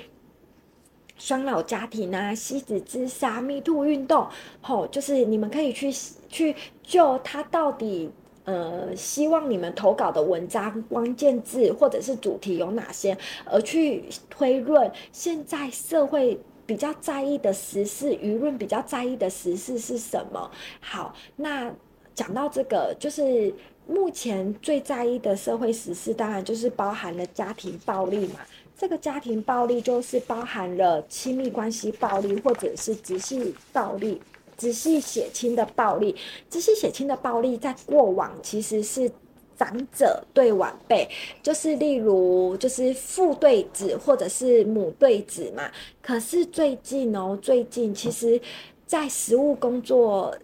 [1.18, 4.28] 双老家庭啊、妻子自杀、密兔运动，
[4.62, 5.92] 吼，就是你们可以去
[6.30, 8.12] 去就它到底
[8.46, 20.52] 呃，希望你们投稿的文章关键字或者是主题有哪些，而去推论现在社会比较在意的时事，舆论比较在意的时事是什么？
[20.80, 21.74] 好，那
[22.14, 23.52] 讲到这个就是。
[23.88, 28.40] 目前最在意的社会时事，当然就是包含了家庭暴力嘛。
[28.78, 34.22] 这个家庭暴力就是包含了亲密关系暴力，或者是直系暴力、
[34.58, 36.16] 直系血亲的暴力。
[36.50, 39.12] 直系血亲的暴力在过往其实是
[39.58, 41.08] 长者对晚辈，
[41.44, 45.70] 就是例如就是父对子或者是母对子嘛。
[46.02, 48.42] 可是最近哦，最近其实，
[48.88, 50.36] 在实务工作。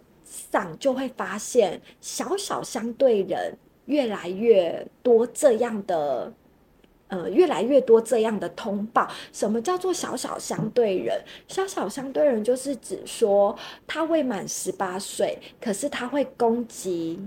[0.50, 3.56] 上就会发现，小小相对人
[3.86, 6.32] 越来越多这样的，
[7.08, 9.08] 呃，越来越多这样的通报。
[9.32, 11.22] 什么叫做小小相对人？
[11.48, 13.56] 小小相对人就是指说，
[13.86, 17.18] 他未满十八岁，可是他会攻击。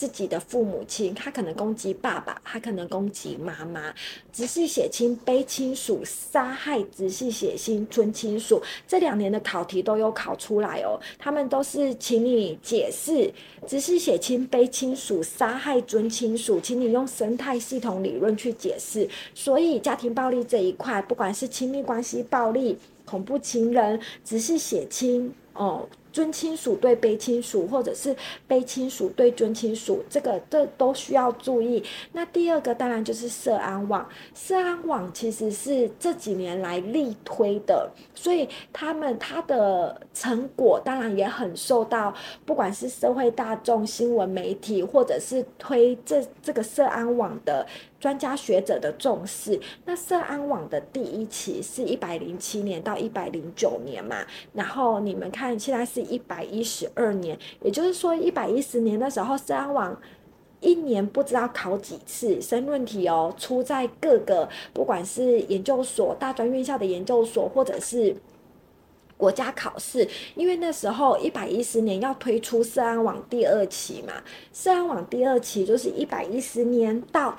[0.00, 3.94] 自己的父母亲，他可能攻击爸爸，他可能攻击妈妈，
[4.32, 10.98] 直系血亲、卑亲属杀害直系血亲、尊亲属，这两年的考题都有考出来哦。
[11.18, 13.30] 他们都是请你解释
[13.66, 19.06] 直系血亲、卑亲属杀害尊亲属，请你用生态系统理论去解释。
[19.34, 25.86] 所以家庭暴力这一块，不管是亲密关系暴力、恐怖情人、直系血亲，哦。
[26.12, 28.14] 尊亲属对卑亲属，或者是
[28.48, 31.82] 卑亲属对尊亲属，这个这都需要注意。
[32.12, 47.66] 那第二个当然就是社安网，社安网其实是这几年来力推的，所以他们他的成果当然也很受到不管是社会大众、新闻媒体，或者是推这这个社安网的。
[48.00, 60.00] 专家学者的重视，那社安网的第一期是一百零七年到一百零九年嘛，然后你们看现在是一百一十二年，也就是说一百一十年的时候，社安网
[60.60, 68.16] 一年不知道考几次申论题哦，出在各个不管是研究所、大专院校的研究所，或者是
[69.18, 74.14] 国家考试，因为那时候一百一十年要推出社安网第二期嘛，
[74.54, 77.36] 社安网第二期就是一百一十年到。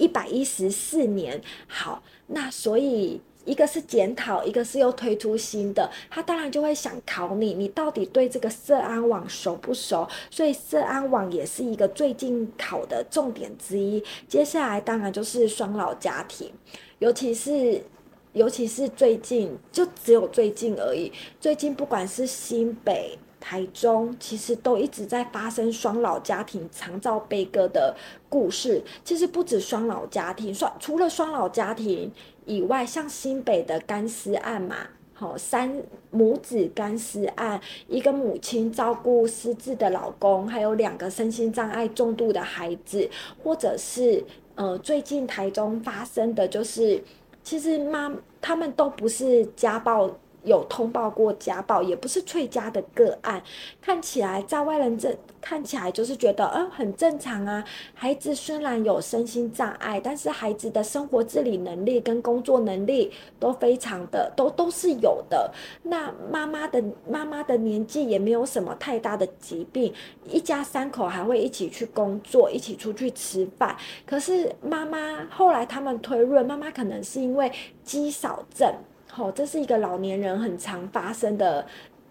[0.00, 10.08] 一百一十四年，好，那所以一个是检讨，一个是又推出新的，他当然就会想考你，你到底对这个社安网熟不熟？
[10.30, 14.02] 所以社安网也是一个最近考的重点之一。
[14.26, 16.50] 接下来当然就是双老家庭，
[16.98, 17.84] 尤其是
[18.32, 21.12] 尤其是最近，就只有最近而已。
[21.38, 23.18] 最近不管是新北。
[23.40, 27.96] 台中其实都一直在发生双老家庭长照悲歌的
[28.28, 28.82] 故事。
[29.02, 32.12] 其实不止双老家庭，双除了双老家庭
[32.44, 34.76] 以外，像新北的干尸案嘛，
[35.14, 43.08] 好三母子干尸案，一个母亲照顾失智的老公，还有两个身心障碍重度的孩子，
[43.42, 44.22] 或者是
[44.54, 47.02] 呃最近台中发生的就是，
[47.42, 50.10] 其实妈他们都不是家暴。
[50.44, 53.42] 有通报过家暴，也不是翠家的个案，
[53.80, 57.64] 看起来在外人这看起来就是觉得，嗯，很正常啊。
[57.94, 65.50] 孩子虽然有身心障碍，但是孩子的生活自理能力跟工作能力都非常的，都都是有的。
[65.82, 69.92] 那妈妈的妈妈的年纪也没有什么太大的疾病，
[70.24, 73.76] 一家三口还会一起去工作，一起出去吃饭。
[74.06, 77.50] 可是妈妈后来他们推论，妈妈可能是因为
[77.82, 78.74] 肌少症。
[79.16, 81.66] 哦，这是一个老年人很常发生的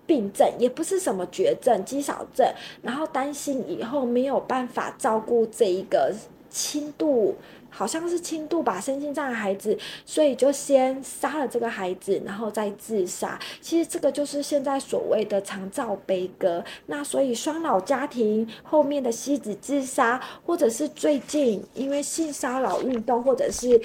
[0.06, 2.46] 病症，也不是什么绝症，肌少症。
[2.82, 6.14] 然后担心以后没有办法照顾这一个
[6.50, 7.36] 轻度，
[7.70, 13.40] 好像是轻度吧，身心障碍孩子，所以就先杀了这个孩子，然后再自杀。
[13.62, 16.64] 其实这个就是现在所谓的长照悲歌。
[16.88, 23.80] 那所以双老家庭后面的妻子自杀，或者是最近因为性骚扰运动，或者是。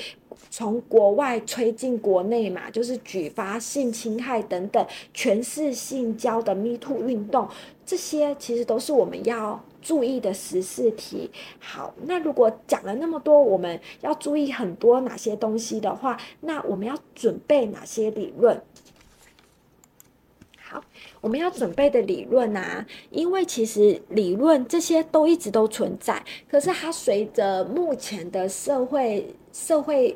[0.57, 7.49] 从国外吹进国内嘛，就是举发性侵害等等，全是性交的 Me Too 运动，
[7.85, 11.29] 这些其实都是我们要注意的时事题。
[11.59, 18.63] 好，那如果讲了那么多，我们要注意很多哪些东西的话，那我们要准备哪些理论？
[20.57, 20.85] 好，
[21.21, 30.15] 我们要准备的理论啊，因为其实理论这些都一直都存在，可是它随着目前的社会社会。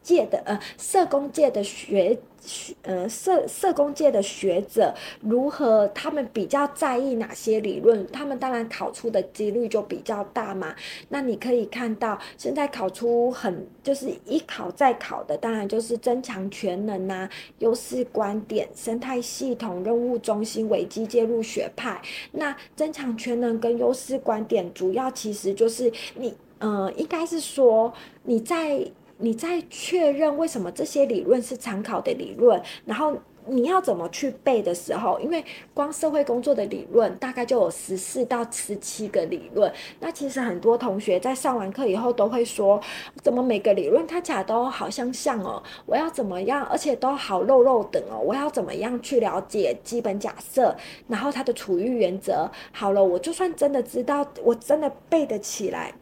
[0.00, 5.88] 界的呃，社工界的学学呃社社工界的学者如何？
[5.88, 8.06] 他们比较在意哪些理论？
[8.12, 10.76] 他们当然考出的几率就比较大嘛。
[11.08, 22.00] 那你可以看到，现在考出很就是一考再考的，当然就是增强全能呐、优势观点、生态系统、任务中心、危机介入学派。
[22.30, 26.32] 那增强全能跟优势观点，主要其实就是你
[26.64, 27.92] 呃，应该是说
[28.22, 28.90] 你在。
[29.18, 35.42] 你在确认为什么这些理论是常考的理论，然后你要怎么去背的时候，因为
[35.72, 39.72] 光社会工作的理论大概就有十四到十七个理论。
[40.00, 42.78] 那其实很多同学在上完课以后都会说，
[43.22, 45.62] 怎么每个理论看起来都好相像哦？
[45.86, 46.66] 我要怎么样？
[46.66, 48.18] 而且都好肉肉等哦？
[48.18, 52.50] 我要怎么样去了解基本假设，然后它的处遇原则？
[52.72, 55.94] 好了，我就算真的知道，我真的背得起来。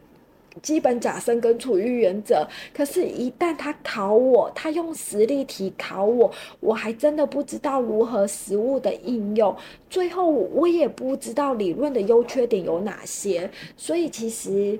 [0.61, 9.55] 基本假设跟处于原则，可是，一旦他考我，他用实例题考我，我还真的不知道如何实物的应用，
[9.89, 14.79] 最后我也不知道理论的优缺点有哪些，所以其实，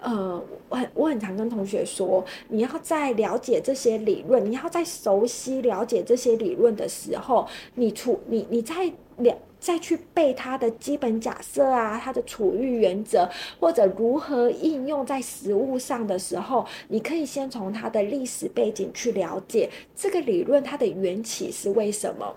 [0.00, 7.46] 呃，我很我很常跟同学说，你要在了解这些理论，你要在熟悉了解这些理论的时候，
[7.76, 9.36] 你处你你在了。
[9.62, 22.34] 再去背它的基本假设啊，它的处遇原则，或者如何应用在实务上的时候，你可以先从它的历史背景去了解这个理论它的缘起是为什么。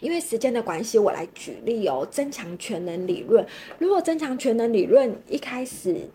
[0.00, 2.04] 因为时间的关系，我来举例哦。
[2.10, 3.46] 增强全能理论，
[3.78, 6.08] 如果增强全能理论一开始。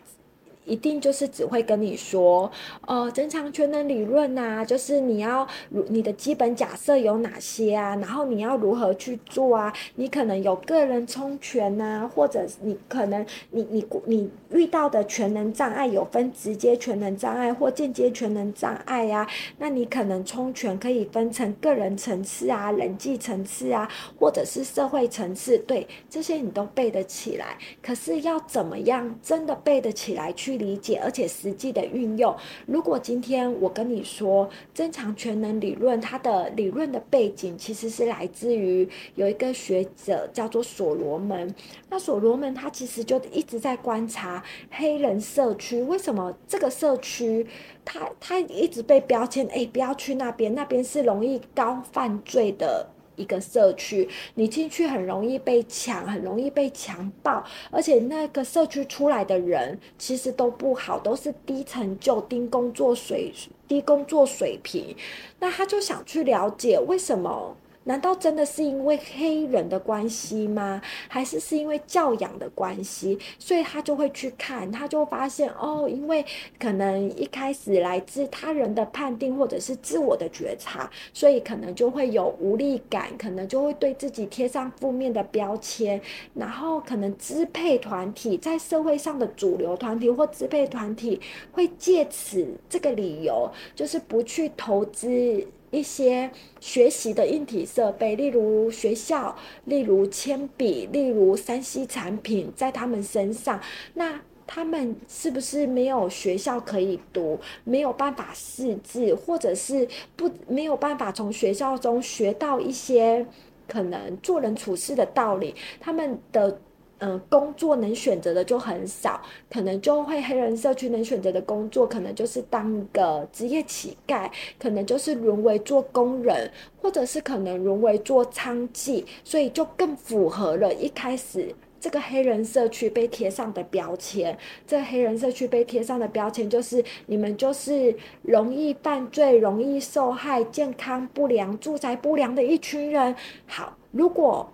[0.67, 2.51] 一定就是只会跟你说，
[2.85, 9.73] 呃，增强全能理论呐、啊，就是你要你的基本假设有哪些啊，然后你要如何去做啊？
[9.95, 19.29] 你可能有个人充权呐、啊，或者你可能你你你遇到的全能障碍有分直接全能障碍或间接全能障碍呀、啊。
[19.59, 23.89] 那你可能充权可以分成个人层次啊、人际层次啊，
[24.19, 25.57] 或者是社会层次。
[25.59, 27.57] 对，这些你都背得起来。
[27.81, 30.56] 可是要怎么样真的背得起来去？
[30.57, 32.35] 理解，而且实际的运用。
[32.65, 41.53] 如果今天我跟你说增强全能理论，它的理论的背景其实是来自于有一个学者叫做所罗门。
[41.89, 47.45] 那所罗门他其实就一直在观察黑人社区，为什么这个社区
[47.85, 52.89] 他他一直被标签，哎，不要去那边，那边是容易高犯罪的。
[53.17, 63.33] 一个社区，你进去很容易被抢，很容易被强暴，而且那个社区出来的人其实都不好，都是低成就、低工作水、
[63.67, 64.95] 低工作水平。
[65.39, 67.57] 那他就想去了解为什么。
[67.87, 70.81] 难道真的是因为黑人的关系吗？
[71.07, 73.17] 还是是因为教养的关系？
[73.39, 76.25] 所以他就会去看，他就发现哦，因为
[76.59, 86.01] 可能一开始来自他人的判定或者是自我的觉察，所以可能就会有无力感，可能就会对自己贴上负面的标签，
[86.33, 91.21] 然后可能支配团体在社会上的主流团体或支配团体
[91.53, 95.47] 会借此这个理由，就是不去投资。
[95.71, 103.59] 一些学习的硬体设备，例如学校，例如铅笔，例如 3C 产品，在他们身上，
[103.93, 113.25] 那他们是不是没有学校可以读，没有办法识字，或者是不没有办法从学校中学到一些
[113.67, 115.53] 可能做人处事的道理？
[115.79, 116.59] 他们的。
[116.99, 126.49] 嗯、呃，工作能选择的就很少，可能就会黑人社区能选择的工作，可能就是当一个职业乞丐，可能就是沦为做工人，
[126.81, 134.35] 或者是可能沦为做娼妓，所以就更符合了一开始这个黑人社区被贴上的标签。
[134.65, 143.15] 这黑人社区被贴上的标签就是你们就是容易犯罪、容易受害、健康不良、住宅不良的一群人。
[143.45, 144.49] 好，如果。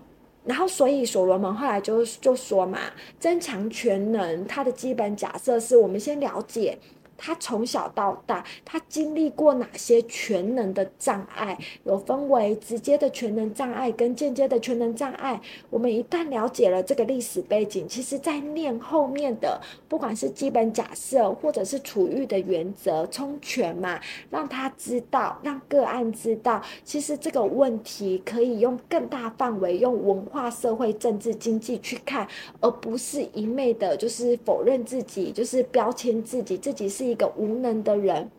[0.46, 2.80] 然后，所以所罗门后来就就说嘛，
[3.20, 6.78] 增强全能，它的基本假设是我们先了解。
[7.26, 11.57] 他从小到大，他经历过哪些全能的障碍？
[11.86, 15.39] 有分为直接的全能障碍跟间接的全能障碍。
[15.69, 19.57] 我们一旦了解了这个历史背景，其实在念后面的，
[19.88, 23.97] 不管是基本假设或者是处遇的原则，充权嘛，
[24.30, 32.28] 让他知道，让个案知道，其实这个问题可以用更大范围，用文化、社会、政治、经济去看，
[32.59, 37.12] 而不是一昧的，就是否认自己，就是标签自己，自己是。
[37.14, 38.32] 一个无能的人，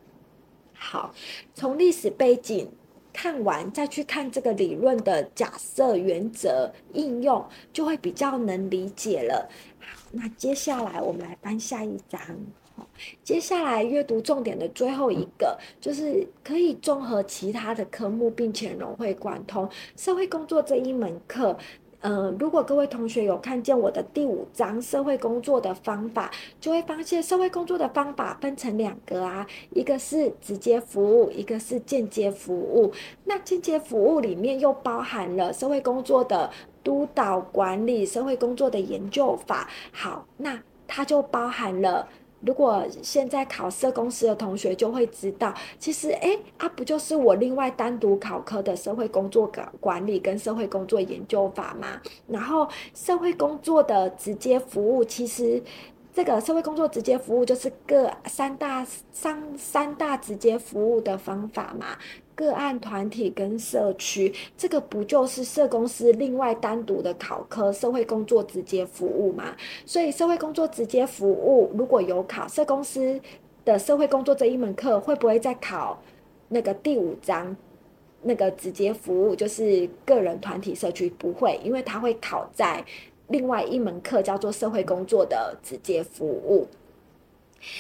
[0.75, 1.15] 好，
[1.55, 2.69] 从历史背景
[3.13, 9.49] 看完，再去看这个理论的假设、原则应用，就会比较能理解了。
[9.79, 12.21] 好，那接下来我们来翻下一章。
[12.77, 12.85] 好，
[13.23, 21.57] 接下来阅读重点的最后一个，就是可以综合其他的科目，并且融会贯通社会工作这一门课。
[22.07, 26.31] 嗯、呃，如果各位同学有看见我的第五章社会工作的方法，
[26.61, 32.93] 就会发现社会工作的方法分成两个啊，一个是直接服务，一个是间接服务。
[33.25, 36.51] 那间接服务里面又包含了社会工作的
[36.83, 39.67] 督导管理、社会工作的研究法。
[39.91, 42.07] 好，那它就包含了。
[42.47, 52.01] 如果现在考社公司的同学就会知道，其实哎啊，不就是我另外单独考科的社会工作管理跟社会工作研究法吗？
[52.27, 55.63] 然后社会工作的直接服务，其实
[56.13, 61.99] 这个社会工作直接服务就是各三大三三大直接服务的方法嘛。
[62.35, 69.57] 个案、团体跟社区，这个不就是社公司另外单独的考科社会工作直接服务吗？
[69.87, 73.21] 所以社会工作直接服务如果有考社公司
[73.65, 76.03] 的社会工作这一门课，会不会再考
[76.49, 77.57] 那个第五章
[78.23, 81.09] 那个直接服务，就是个人、团体、社区？
[81.11, 82.85] 不会，因为它会考在
[83.29, 86.67] 另外一门课叫做社会工作的直接服务，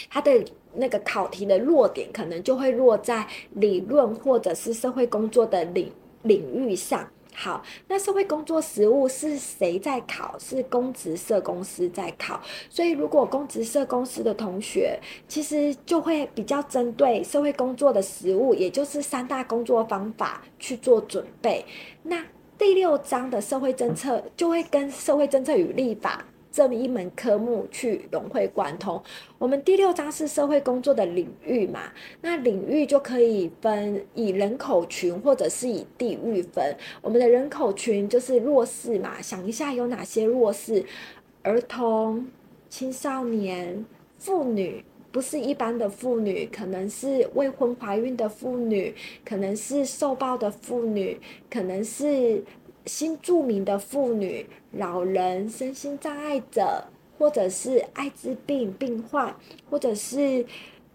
[0.08, 0.44] 它的。
[0.76, 5.90] 那个考题的落点可能就会落在理论或者是社会工作的领
[6.22, 7.08] 领域上。
[7.36, 10.38] 好，那社会工作实务是谁在考？
[10.38, 12.40] 是公职社公司在考。
[12.70, 14.96] 所以，如果公职社公司的同学，
[15.26, 21.64] 其实就会比较针对社会工作的实务，也就是三大工作方法去做准备。
[22.04, 22.24] 那
[22.56, 26.24] 第六章的社会政策就会跟社会政策与立法。
[26.54, 29.02] 这么一门科目去融会贯通。
[29.38, 31.80] 我们第六章是社会工作的领域嘛，
[32.20, 36.76] 那领域就可以分以人口群或者是以地域分。
[37.02, 40.84] 我们的人口群就是弱势嘛，想一下有哪些弱势？
[41.42, 42.24] 儿童、
[42.68, 43.84] 青少年、
[44.18, 48.94] 妇女，不是一般的妇女，可能是未婚怀孕的妇女，
[49.24, 51.18] 可能是受暴的妇女，
[51.50, 52.44] 可能是。
[52.86, 56.84] 新住民的妇女、老人、身心障碍者，
[57.18, 59.34] 或者是艾滋病病患，
[59.70, 60.44] 或者是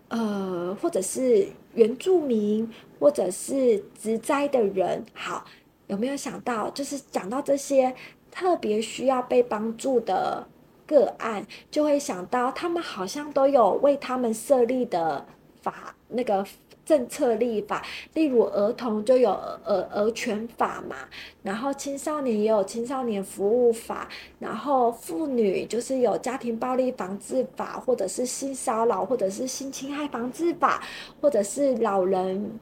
[0.10, 5.46] 呃，或者是原住民，或者是植栽的人，好，
[5.88, 6.70] 有没有想到？
[6.72, 7.96] 就是讲到这些
[8.32, 10.48] 特别需要被帮助的
[10.86, 15.26] 个案，就会想到他们好像都有为他们设立的
[15.62, 16.46] 法那个。
[16.90, 17.86] 政策立法，
[18.16, 20.96] 例如儿童就有儿儿权法嘛，
[21.44, 24.10] 然后青少年也有青少年服务法，
[24.40, 30.82] 然后妇女就是有家庭暴力防治法，或者是性骚扰，或者是性侵害防治法，
[31.22, 32.60] 或者是老人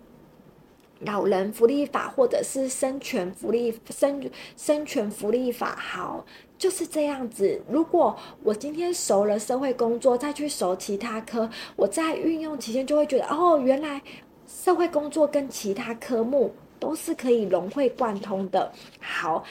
[0.99, 5.73] 老人福利法，或者是生权福利生生权福利法。
[5.77, 6.25] 好，
[6.57, 7.61] 就是这样子。
[7.69, 14.01] 如果我今天熟了社会工作，再去熟其他科，我在运用期间就会觉得，哦，原来。
[14.47, 18.71] 社会工作跟其他科目都是可以融会贯通的。
[19.01, 19.43] 好。